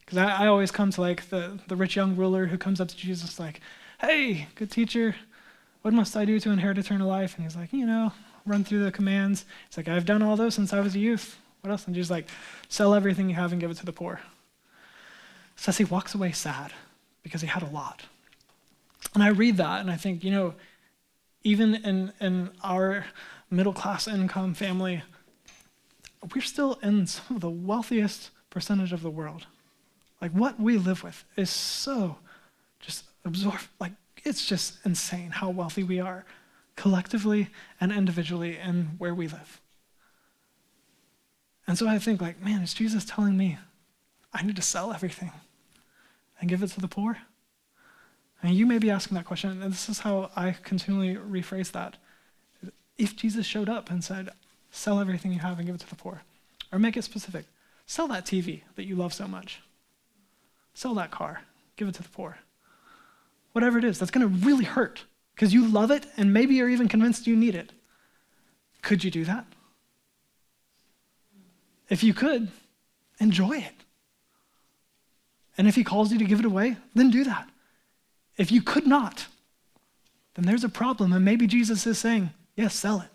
[0.00, 2.88] Because I, I, always come to like the, the rich young ruler who comes up
[2.88, 3.60] to Jesus like,
[4.00, 5.14] hey, good teacher,
[5.82, 7.36] what must I do to inherit eternal life?
[7.36, 8.12] And he's like, you know,
[8.46, 9.44] run through the commands.
[9.66, 11.38] It's like, I've done all those since I was a youth.
[11.60, 11.86] What else?
[11.86, 12.28] And Jesus like,
[12.68, 14.20] sell everything you have and give it to the poor.
[15.76, 16.72] He walks away sad
[17.22, 18.02] because he had a lot.
[19.14, 20.54] And I read that and I think, you know,
[21.42, 23.06] even in, in our
[23.50, 25.02] middle class income family,
[26.34, 29.46] we're still in some of the wealthiest percentage of the world.
[30.20, 32.16] Like what we live with is so
[32.80, 33.92] just absorb like
[34.24, 36.24] it's just insane how wealthy we are
[36.80, 39.60] collectively and individually and where we live.
[41.66, 43.58] And so I think like, man, is Jesus telling me
[44.32, 45.30] I need to sell everything
[46.40, 47.18] and give it to the poor?
[48.42, 51.98] And you may be asking that question, and this is how I continually rephrase that.
[52.96, 54.30] If Jesus showed up and said,
[54.70, 56.22] sell everything you have and give it to the poor,
[56.72, 57.44] or make it specific,
[57.84, 59.60] sell that TV that you love so much,
[60.72, 61.42] sell that car,
[61.76, 62.38] give it to the poor.
[63.52, 65.04] Whatever it is, that's going to really hurt
[65.40, 67.72] because you love it and maybe you're even convinced you need it.
[68.82, 69.46] Could you do that?
[71.88, 72.48] If you could,
[73.18, 73.72] enjoy it.
[75.56, 77.48] And if he calls you to give it away, then do that.
[78.36, 79.28] If you could not,
[80.34, 81.10] then there's a problem.
[81.14, 83.08] And maybe Jesus is saying, yes, sell it.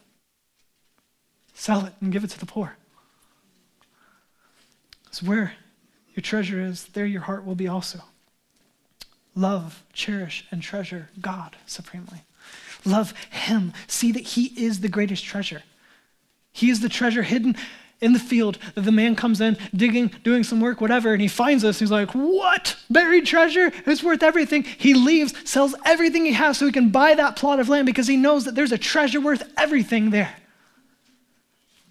[1.54, 2.76] Sell it and give it to the poor.
[5.10, 5.54] It's where
[6.16, 8.00] your treasure is, there your heart will be also.
[9.36, 12.24] Love, cherish, and treasure God supremely.
[12.86, 13.74] Love Him.
[13.88, 15.64] See that He is the greatest treasure.
[16.52, 17.56] He is the treasure hidden
[18.02, 21.28] in the field that the man comes in, digging, doing some work, whatever, and he
[21.28, 21.80] finds us.
[21.80, 22.78] He's like, What?
[22.90, 23.72] Buried treasure?
[23.86, 24.64] It's worth everything.
[24.64, 28.08] He leaves, sells everything he has so he can buy that plot of land because
[28.08, 30.36] he knows that there's a treasure worth everything there.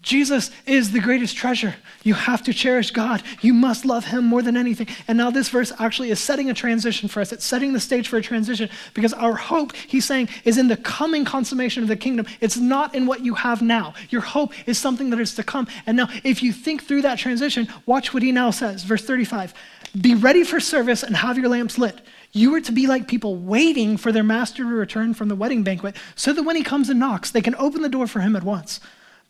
[0.05, 1.75] Jesus is the greatest treasure.
[2.03, 3.23] You have to cherish God.
[3.41, 4.87] You must love Him more than anything.
[5.07, 7.33] And now, this verse actually is setting a transition for us.
[7.33, 10.77] It's setting the stage for a transition because our hope, He's saying, is in the
[10.77, 12.27] coming consummation of the kingdom.
[12.39, 13.95] It's not in what you have now.
[14.11, 15.67] Your hope is something that is to come.
[15.87, 18.83] And now, if you think through that transition, watch what He now says.
[18.83, 19.55] Verse 35
[19.99, 21.99] Be ready for service and have your lamps lit.
[22.31, 25.63] You are to be like people waiting for their master to return from the wedding
[25.63, 28.35] banquet so that when he comes and knocks, they can open the door for him
[28.35, 28.79] at once.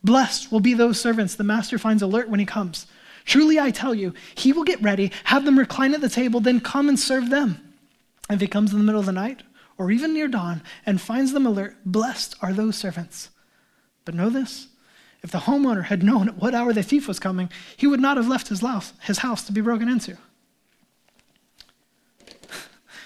[0.05, 2.85] Blessed will be those servants the master finds alert when he comes.
[3.25, 6.59] Truly, I tell you, he will get ready, have them recline at the table, then
[6.59, 7.73] come and serve them.
[8.29, 9.41] If he comes in the middle of the night,
[9.79, 13.29] or even near dawn, and finds them alert, blessed are those servants.
[14.05, 14.67] But know this
[15.23, 18.17] if the homeowner had known at what hour the thief was coming, he would not
[18.17, 20.17] have left his house, his house to be broken into.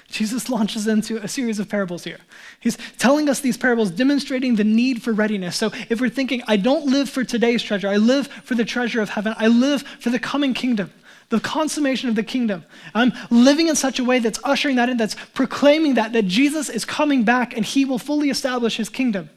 [0.09, 2.17] Jesus launches into a series of parables here.
[2.59, 5.55] He's telling us these parables, demonstrating the need for readiness.
[5.55, 9.01] So if we're thinking, I don't live for today's treasure, I live for the treasure
[9.01, 10.91] of heaven, I live for the coming kingdom,
[11.29, 12.65] the consummation of the kingdom.
[12.95, 16.69] I'm living in such a way that's ushering that in, that's proclaiming that, that Jesus
[16.69, 19.29] is coming back and he will fully establish his kingdom.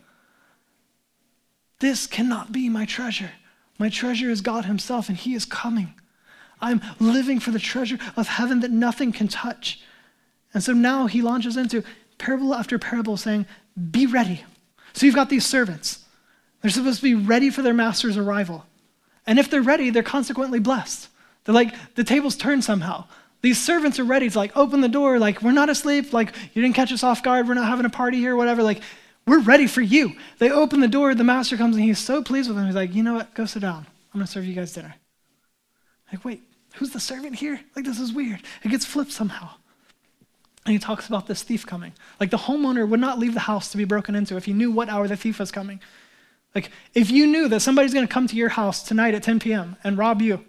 [1.80, 3.32] This cannot be my treasure.
[3.78, 5.94] My treasure is God himself, and he is coming.
[6.61, 9.80] I'm living for the treasure of heaven that nothing can touch.
[10.55, 11.83] And so now he launches into
[12.19, 13.47] parable after parable saying,
[13.91, 14.45] Be ready.
[14.93, 16.05] So you've got these servants.
[16.61, 18.65] They're supposed to be ready for their master's arrival.
[19.27, 21.09] And if they're ready, they're consequently blessed.
[21.45, 23.05] They're like, the tables turn somehow.
[23.41, 26.62] These servants are ready to like open the door, like, we're not asleep, like, you
[26.62, 28.62] didn't catch us off guard, we're not having a party here, whatever.
[28.62, 28.81] Like,
[29.27, 30.12] we're ready for you.
[30.38, 32.67] They open the door, the master comes and he's so pleased with them.
[32.67, 33.35] He's like, you know what?
[33.35, 33.87] Go sit down.
[34.12, 34.95] I'm going to serve you guys dinner.
[36.12, 36.43] Like, wait,
[36.75, 37.61] who's the servant here?
[37.75, 38.43] Like, this is weird.
[38.62, 39.51] It gets flipped somehow.
[40.64, 41.92] And he talks about this thief coming.
[42.20, 44.70] Like the homeowner would not leave the house to be broken into if he knew
[44.70, 45.81] what hour the thief was coming.
[46.55, 49.40] Like if you knew that somebody's going to come to your house tonight at 10
[49.40, 49.77] p.m.
[49.83, 50.44] and rob you,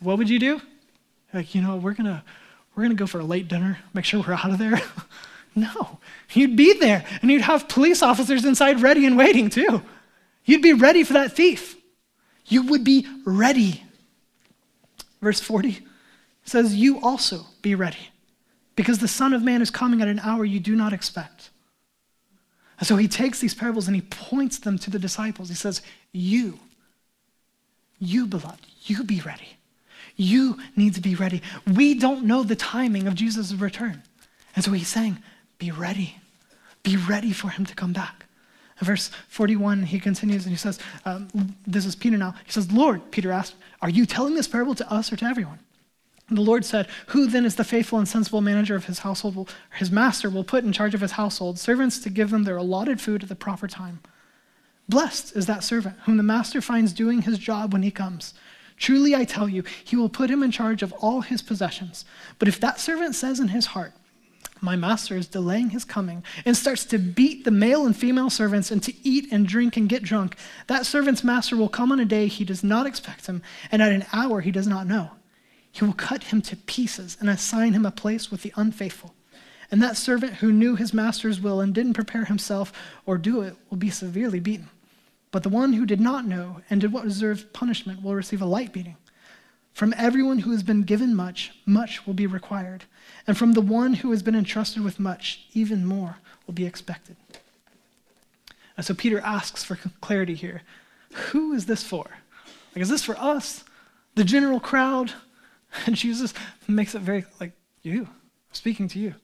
[0.00, 0.60] what would you do?
[1.32, 2.22] Like, you know, we're going to
[2.74, 4.80] we're going to go for a late dinner, make sure we're out of there.
[5.54, 5.98] no.
[6.32, 9.82] You'd be there and you'd have police officers inside ready and waiting too.
[10.44, 11.76] You'd be ready for that thief.
[12.46, 13.82] You would be ready.
[15.20, 15.80] Verse 40
[16.44, 18.10] says, You also be ready,
[18.76, 21.50] because the Son of Man is coming at an hour you do not expect.
[22.78, 25.48] And so he takes these parables and he points them to the disciples.
[25.48, 25.82] He says,
[26.12, 26.58] You,
[27.98, 29.56] you, beloved, you be ready.
[30.16, 31.42] You need to be ready.
[31.72, 34.02] We don't know the timing of Jesus' return.
[34.56, 35.18] And so he's saying,
[35.58, 36.16] Be ready.
[36.82, 38.26] Be ready for him to come back.
[38.80, 41.28] In verse 41, he continues and he says, um,
[41.66, 42.34] This is Peter now.
[42.44, 45.60] He says, Lord, Peter asked, Are you telling this parable to us or to everyone?
[46.32, 49.36] And the Lord said, Who then is the faithful and sensible manager of his household?
[49.36, 52.56] Will, his master will put in charge of his household servants to give them their
[52.56, 54.00] allotted food at the proper time.
[54.88, 58.32] Blessed is that servant whom the master finds doing his job when he comes.
[58.78, 62.06] Truly, I tell you, he will put him in charge of all his possessions.
[62.38, 63.92] But if that servant says in his heart,
[64.62, 68.70] My master is delaying his coming, and starts to beat the male and female servants
[68.70, 72.06] and to eat and drink and get drunk, that servant's master will come on a
[72.06, 75.10] day he does not expect him, and at an hour he does not know.
[75.72, 79.14] He will cut him to pieces and assign him a place with the unfaithful.
[79.70, 82.72] And that servant who knew his master's will and didn't prepare himself
[83.06, 84.68] or do it will be severely beaten.
[85.30, 88.46] But the one who did not know and did what deserved punishment will receive a
[88.46, 88.96] light beating.
[89.72, 92.84] From everyone who has been given much, much will be required.
[93.26, 97.16] And from the one who has been entrusted with much, even more will be expected.
[98.76, 100.62] And so Peter asks for clarity here.
[101.12, 102.06] Who is this for?
[102.74, 103.64] Like, is this for us,
[104.14, 105.12] the general crowd?
[105.86, 106.34] And Jesus
[106.68, 108.08] makes it very like, you,
[108.52, 109.14] speaking to you,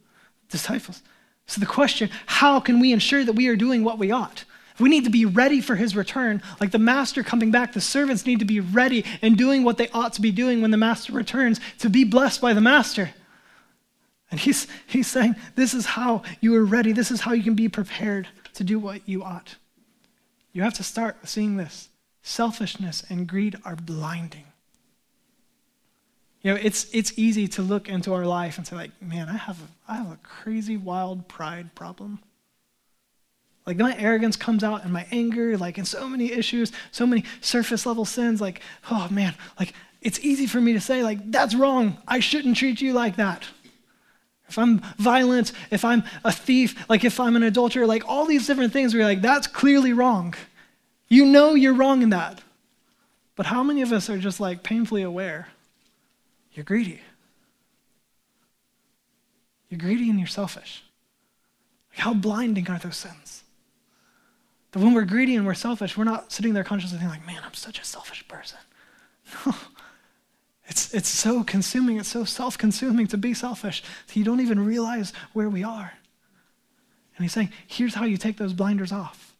[0.49, 1.03] disciples.
[1.47, 4.45] So the question, how can we ensure that we are doing what we ought?
[4.79, 6.43] We need to be ready for his return.
[6.61, 9.89] Like the master coming back, the servants need to be ready and doing what they
[9.89, 13.11] ought to be doing when the master returns to be blessed by the master.
[14.31, 16.93] And he's, he's saying, This is how you are ready.
[16.93, 19.57] This is how you can be prepared to do what you ought.
[20.53, 21.89] You have to start seeing this.
[22.23, 24.45] Selfishness and greed are blinding.
[26.43, 29.37] You know, it's, it's easy to look into our life and say, like, man, I
[29.37, 32.21] have, a, I have a crazy, wild pride problem.
[33.67, 37.25] Like my arrogance comes out and my anger, like in so many issues, so many
[37.43, 41.55] surface level sins, like, oh man, like it's easy for me to say, like, that's
[41.55, 41.99] wrong.
[42.07, 43.45] I shouldn't treat you like that.
[44.49, 48.47] If I'm violent, if I'm a thief, like if I'm an adulterer, like all these
[48.47, 50.35] different things where you're like, that's clearly wrong.
[51.09, 52.41] You know you're wrong in that.
[53.37, 55.49] But how many of us are just like painfully aware?
[56.59, 57.01] You're greedy.
[59.69, 60.83] You're greedy and you're selfish.
[61.93, 63.45] Like how blinding are those sins?
[64.73, 67.43] That when we're greedy and we're selfish, we're not sitting there consciously thinking, like, man,
[67.45, 68.59] I'm such a selfish person.
[69.47, 69.55] No.
[70.67, 74.67] It's, it's so consuming, it's so self consuming to be selfish that you don't even
[74.67, 75.93] realize where we are.
[77.17, 79.37] And he's saying, here's how you take those blinders off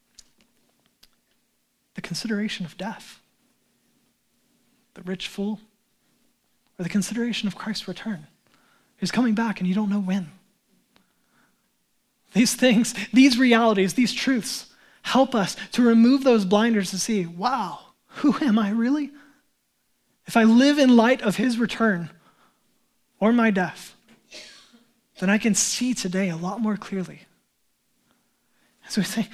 [1.97, 3.21] the consideration of death,
[4.95, 5.61] the rich fool,
[6.79, 8.27] or the consideration of Christ's return.
[8.97, 10.31] He's coming back and you don't know when.
[12.35, 14.67] These things, these realities, these truths
[15.03, 19.11] help us to remove those blinders to see, wow, who am I really?
[20.27, 22.11] If I live in light of his return
[23.19, 23.95] or my death,
[25.21, 27.23] then I can see today a lot more clearly.
[28.89, 29.29] So we say,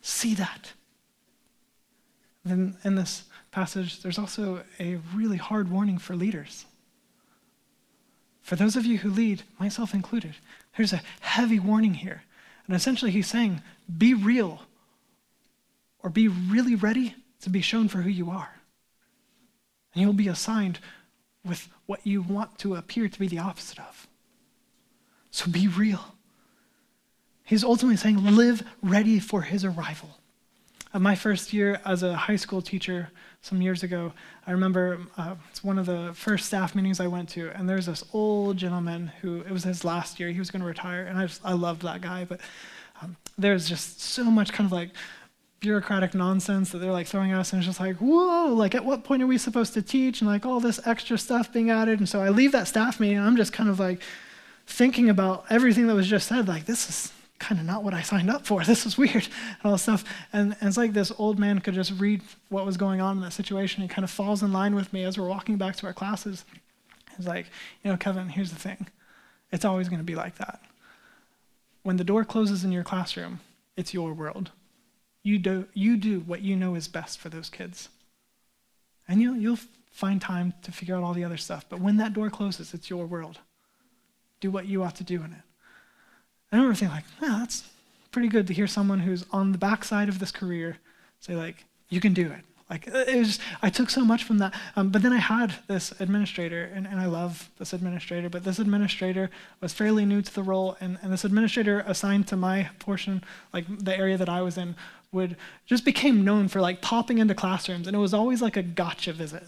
[0.00, 0.72] see that.
[2.44, 6.64] Then in this passage, there's also a really hard warning for leaders.
[8.48, 10.36] For those of you who lead, myself included,
[10.74, 12.22] there's a heavy warning here.
[12.66, 13.60] And essentially, he's saying,
[13.98, 14.62] be real
[16.02, 18.54] or be really ready to be shown for who you are.
[19.92, 20.78] And you'll be assigned
[21.44, 24.08] with what you want to appear to be the opposite of.
[25.30, 26.14] So be real.
[27.44, 30.16] He's ultimately saying, live ready for his arrival.
[30.94, 33.10] Of my first year as a high school teacher,
[33.42, 34.12] some years ago,
[34.46, 37.86] I remember uh, it's one of the first staff meetings I went to, and there's
[37.86, 40.30] this old gentleman who it was his last year.
[40.30, 42.40] He was going to retire, and I just I loved that guy, but
[43.02, 44.90] um, there's just so much kind of like
[45.60, 48.84] bureaucratic nonsense that they're like throwing at us and it's just like whoa like at
[48.84, 51.98] what point are we supposed to teach and like all this extra stuff being added
[51.98, 54.00] and so i leave that staff meeting and i'm just kind of like
[54.68, 58.02] thinking about everything that was just said like this is kind of not what i
[58.02, 61.12] signed up for this is weird and all this stuff and, and it's like this
[61.18, 64.10] old man could just read what was going on in that situation and kind of
[64.10, 66.44] falls in line with me as we're walking back to our classes
[67.16, 67.46] he's like
[67.82, 68.86] you know kevin here's the thing
[69.52, 70.60] it's always going to be like that
[71.82, 73.40] when the door closes in your classroom
[73.76, 74.50] it's your world
[75.22, 77.88] you do, you do what you know is best for those kids.
[79.06, 79.58] And you'll, you'll
[79.90, 81.66] find time to figure out all the other stuff.
[81.68, 83.38] But when that door closes, it's your world.
[84.40, 85.42] Do what you ought to do in it.
[86.50, 87.68] I remember thinking, like, yeah, that's
[88.10, 90.78] pretty good to hear someone who's on the backside of this career
[91.20, 92.40] say, like, you can do it.
[92.70, 94.54] Like, it was I took so much from that.
[94.76, 98.58] Um, but then I had this administrator, and, and I love this administrator, but this
[98.58, 99.30] administrator
[99.60, 103.24] was fairly new to the role, and, and this administrator assigned to my portion,
[103.54, 104.74] like the area that I was in,
[105.12, 108.62] would just became known for like popping into classrooms, and it was always like a
[108.62, 109.44] gotcha visit.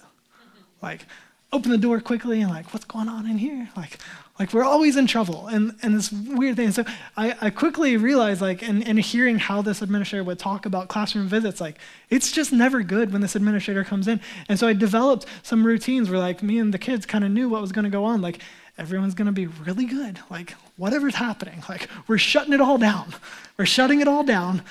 [0.81, 1.05] Like,
[1.53, 3.69] open the door quickly and like, what's going on in here?
[3.77, 3.99] Like,
[4.41, 5.49] like we're always in trouble.
[5.49, 6.73] And, and this weird thing.
[6.73, 6.85] So
[7.15, 11.29] I, I quickly realized like, in, in hearing how this administrator would talk about classroom
[11.29, 11.79] visits, like
[12.09, 14.19] it's just never good when this administrator comes in.
[14.49, 17.51] And so I developed some routines where like me and the kids kind of knew
[17.51, 18.23] what was going to go on.
[18.23, 18.41] Like
[18.79, 20.21] everyone's going to be really good.
[20.31, 23.15] Like whatever's happening, like we're shutting it all down.
[23.59, 24.63] We're shutting it all down.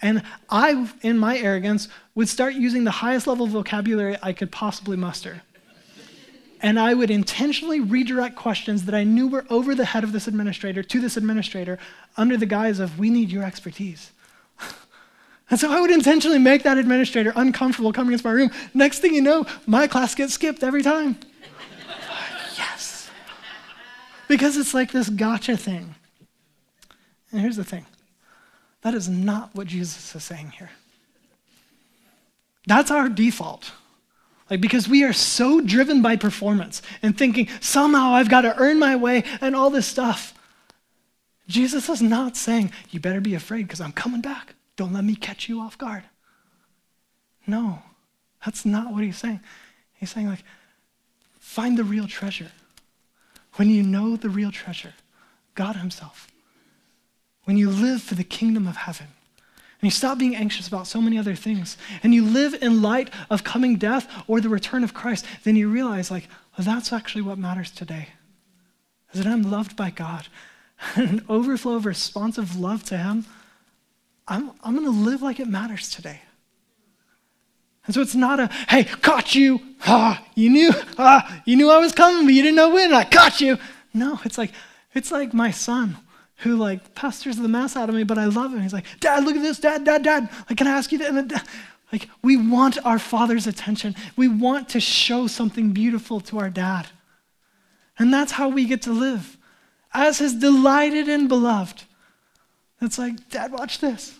[0.00, 1.86] And I, in my arrogance,
[2.16, 5.42] would start using the highest level of vocabulary I could possibly muster
[6.64, 10.26] and I would intentionally redirect questions that I knew were over the head of this
[10.26, 11.78] administrator to this administrator
[12.16, 14.12] under the guise of, we need your expertise.
[15.50, 18.50] and so I would intentionally make that administrator uncomfortable coming into my room.
[18.72, 21.18] Next thing you know, my class gets skipped every time.
[22.56, 23.10] yes.
[24.26, 25.94] Because it's like this gotcha thing.
[27.30, 27.84] And here's the thing
[28.80, 30.70] that is not what Jesus is saying here.
[32.66, 33.72] That's our default.
[34.50, 38.78] Like, because we are so driven by performance and thinking somehow I've got to earn
[38.78, 40.34] my way and all this stuff.
[41.48, 44.54] Jesus is not saying, you better be afraid because I'm coming back.
[44.76, 46.04] Don't let me catch you off guard.
[47.46, 47.82] No,
[48.44, 49.40] that's not what he's saying.
[49.94, 50.44] He's saying, like,
[51.38, 52.52] find the real treasure.
[53.54, 54.94] When you know the real treasure,
[55.54, 56.28] God Himself,
[57.44, 59.08] when you live for the kingdom of heaven,
[59.84, 63.10] and you stop being anxious about so many other things, and you live in light
[63.28, 66.26] of coming death or the return of Christ, then you realize, like,
[66.56, 68.08] well, that's actually what matters today.
[69.12, 70.28] Is that I'm loved by God.
[70.96, 73.26] And an overflow of responsive love to Him.
[74.26, 76.22] I'm, I'm going to live like it matters today.
[77.84, 79.60] And so it's not a, hey, caught you.
[79.86, 82.94] Ah, you knew, ah, you knew I was coming, but you didn't know when.
[82.94, 83.58] I caught you.
[83.92, 84.52] No, it's like,
[84.94, 85.98] it's like my son
[86.38, 88.60] who like pesters the mess out of me, but I love him.
[88.60, 90.28] He's like, Dad, look at this, Dad, Dad, Dad.
[90.48, 91.46] Like, can I ask you that?
[91.92, 93.94] Like, we want our father's attention.
[94.16, 96.88] We want to show something beautiful to our dad.
[97.98, 99.36] And that's how we get to live
[99.92, 101.84] as his delighted and beloved.
[102.80, 104.18] It's like, Dad, watch this.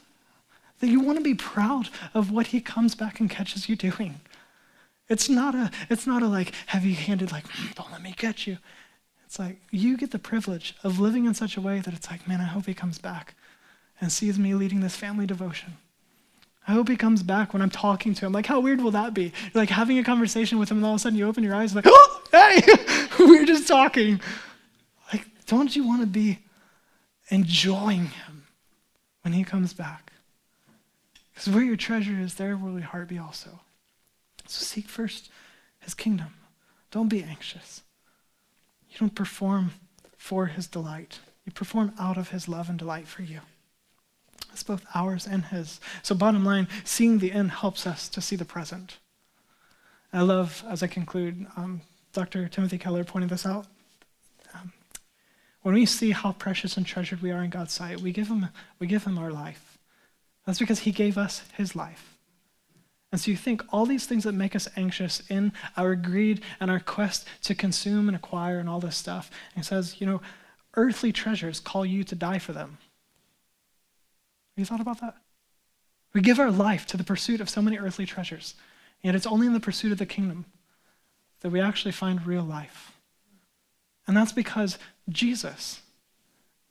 [0.79, 4.21] That you want to be proud of what he comes back and catches you doing.
[5.09, 8.59] It's not a, it's not a like heavy-handed, like, mm, don't let me catch you.
[9.35, 12.29] It's like you get the privilege of living in such a way that it's like,
[12.29, 13.35] man, I hope he comes back
[14.01, 15.73] and sees me leading this family devotion.
[16.69, 18.33] I hope he comes back when I'm talking to him.
[18.33, 19.33] Like, how weird will that be?
[19.53, 21.57] You're like having a conversation with him, and all of a sudden you open your
[21.57, 22.63] eyes, like, oh, hey,
[23.19, 24.21] we are just talking.
[25.13, 26.39] Like, don't you want to be
[27.29, 28.47] enjoying him
[29.23, 30.13] when he comes back?
[31.33, 33.59] Because where your treasure is, there will your heart be also.
[34.47, 35.29] So seek first
[35.81, 36.35] his kingdom.
[36.93, 37.83] Don't be anxious.
[38.95, 39.73] You don't perform
[40.17, 41.19] for his delight.
[41.45, 43.41] You perform out of his love and delight for you.
[44.53, 45.81] It's both ours and his.
[46.03, 48.99] So, bottom line, seeing the end helps us to see the present.
[50.13, 51.81] I love, as I conclude, um,
[52.13, 52.47] Dr.
[52.47, 53.67] Timothy Keller pointed this out.
[54.55, 54.73] Um,
[55.63, 58.49] when we see how precious and treasured we are in God's sight, we give him,
[58.79, 59.77] we give him our life.
[60.47, 62.14] That's because he gave us his life.
[63.15, 66.69] And so you think all these things that make us anxious in our greed and
[66.69, 69.31] our quest to consume and acquire and all this stuff.
[69.55, 70.21] And he says, you know,
[70.75, 72.79] earthly treasures call you to die for them.
[74.51, 75.15] Have you thought about that?
[76.13, 78.57] We give our life to the pursuit of so many earthly treasures,
[79.01, 80.47] yet it's only in the pursuit of the kingdom
[81.39, 82.91] that we actually find real life.
[84.09, 84.77] And that's because
[85.09, 85.83] Jesus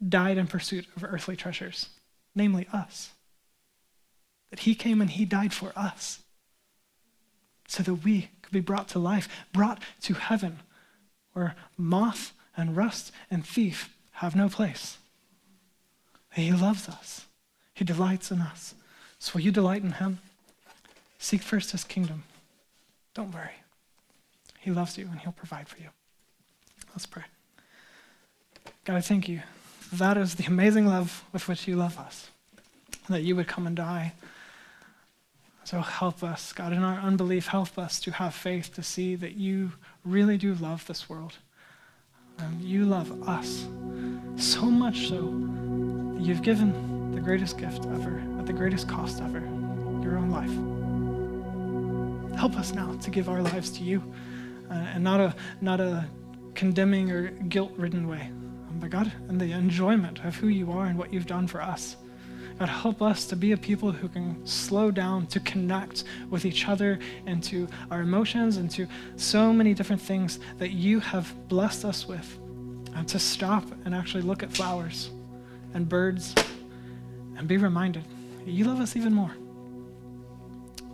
[0.06, 1.88] died in pursuit of earthly treasures,
[2.36, 3.12] namely us.
[4.50, 6.20] That he came and he died for us
[7.74, 10.60] so that we could be brought to life, brought to heaven,
[11.34, 15.00] where moth and rust and thief have no place.
[16.36, 17.26] He loves us,
[17.74, 18.76] He delights in us.
[19.18, 20.20] So will you delight in Him?
[21.18, 22.26] Seek first His kingdom.
[23.16, 23.58] Don't worry.
[24.60, 25.90] He loves you and He'll provide for you.
[26.92, 27.24] Let's pray.
[28.86, 29.42] God, I thank you.
[29.92, 32.30] That is the amazing love with which you love us.
[33.10, 34.14] That you would come and die
[35.66, 39.36] so help us, God, in our unbelief, help us to have faith to see that
[39.36, 39.72] you
[40.04, 41.34] really do love this world.
[42.40, 43.68] And you love us
[44.36, 49.40] so much so that you've given the greatest gift ever, at the greatest cost ever,
[50.02, 50.52] your own life.
[52.36, 54.04] help us now to give our lives to you,
[54.70, 56.06] uh, and not a not a
[56.56, 58.30] condemning or guilt-ridden way,
[58.70, 61.62] um, but God, in the enjoyment of who you are and what you've done for
[61.62, 61.96] us.
[62.60, 66.68] God, help us to be a people who can slow down to connect with each
[66.68, 71.86] other and to our emotions and to so many different things that you have blessed
[71.86, 72.40] us with.
[72.96, 75.10] And to stop and actually look at flowers
[75.74, 76.36] and birds
[77.36, 78.06] and be reminded
[78.46, 79.32] you love us even more.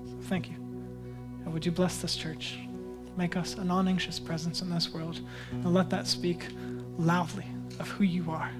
[0.06, 0.56] So thank you.
[0.56, 2.60] And would you bless this church?
[3.18, 5.20] Make us a non anxious presence in this world
[5.52, 6.48] and let that speak
[6.98, 7.46] loudly
[7.80, 8.52] of who you are.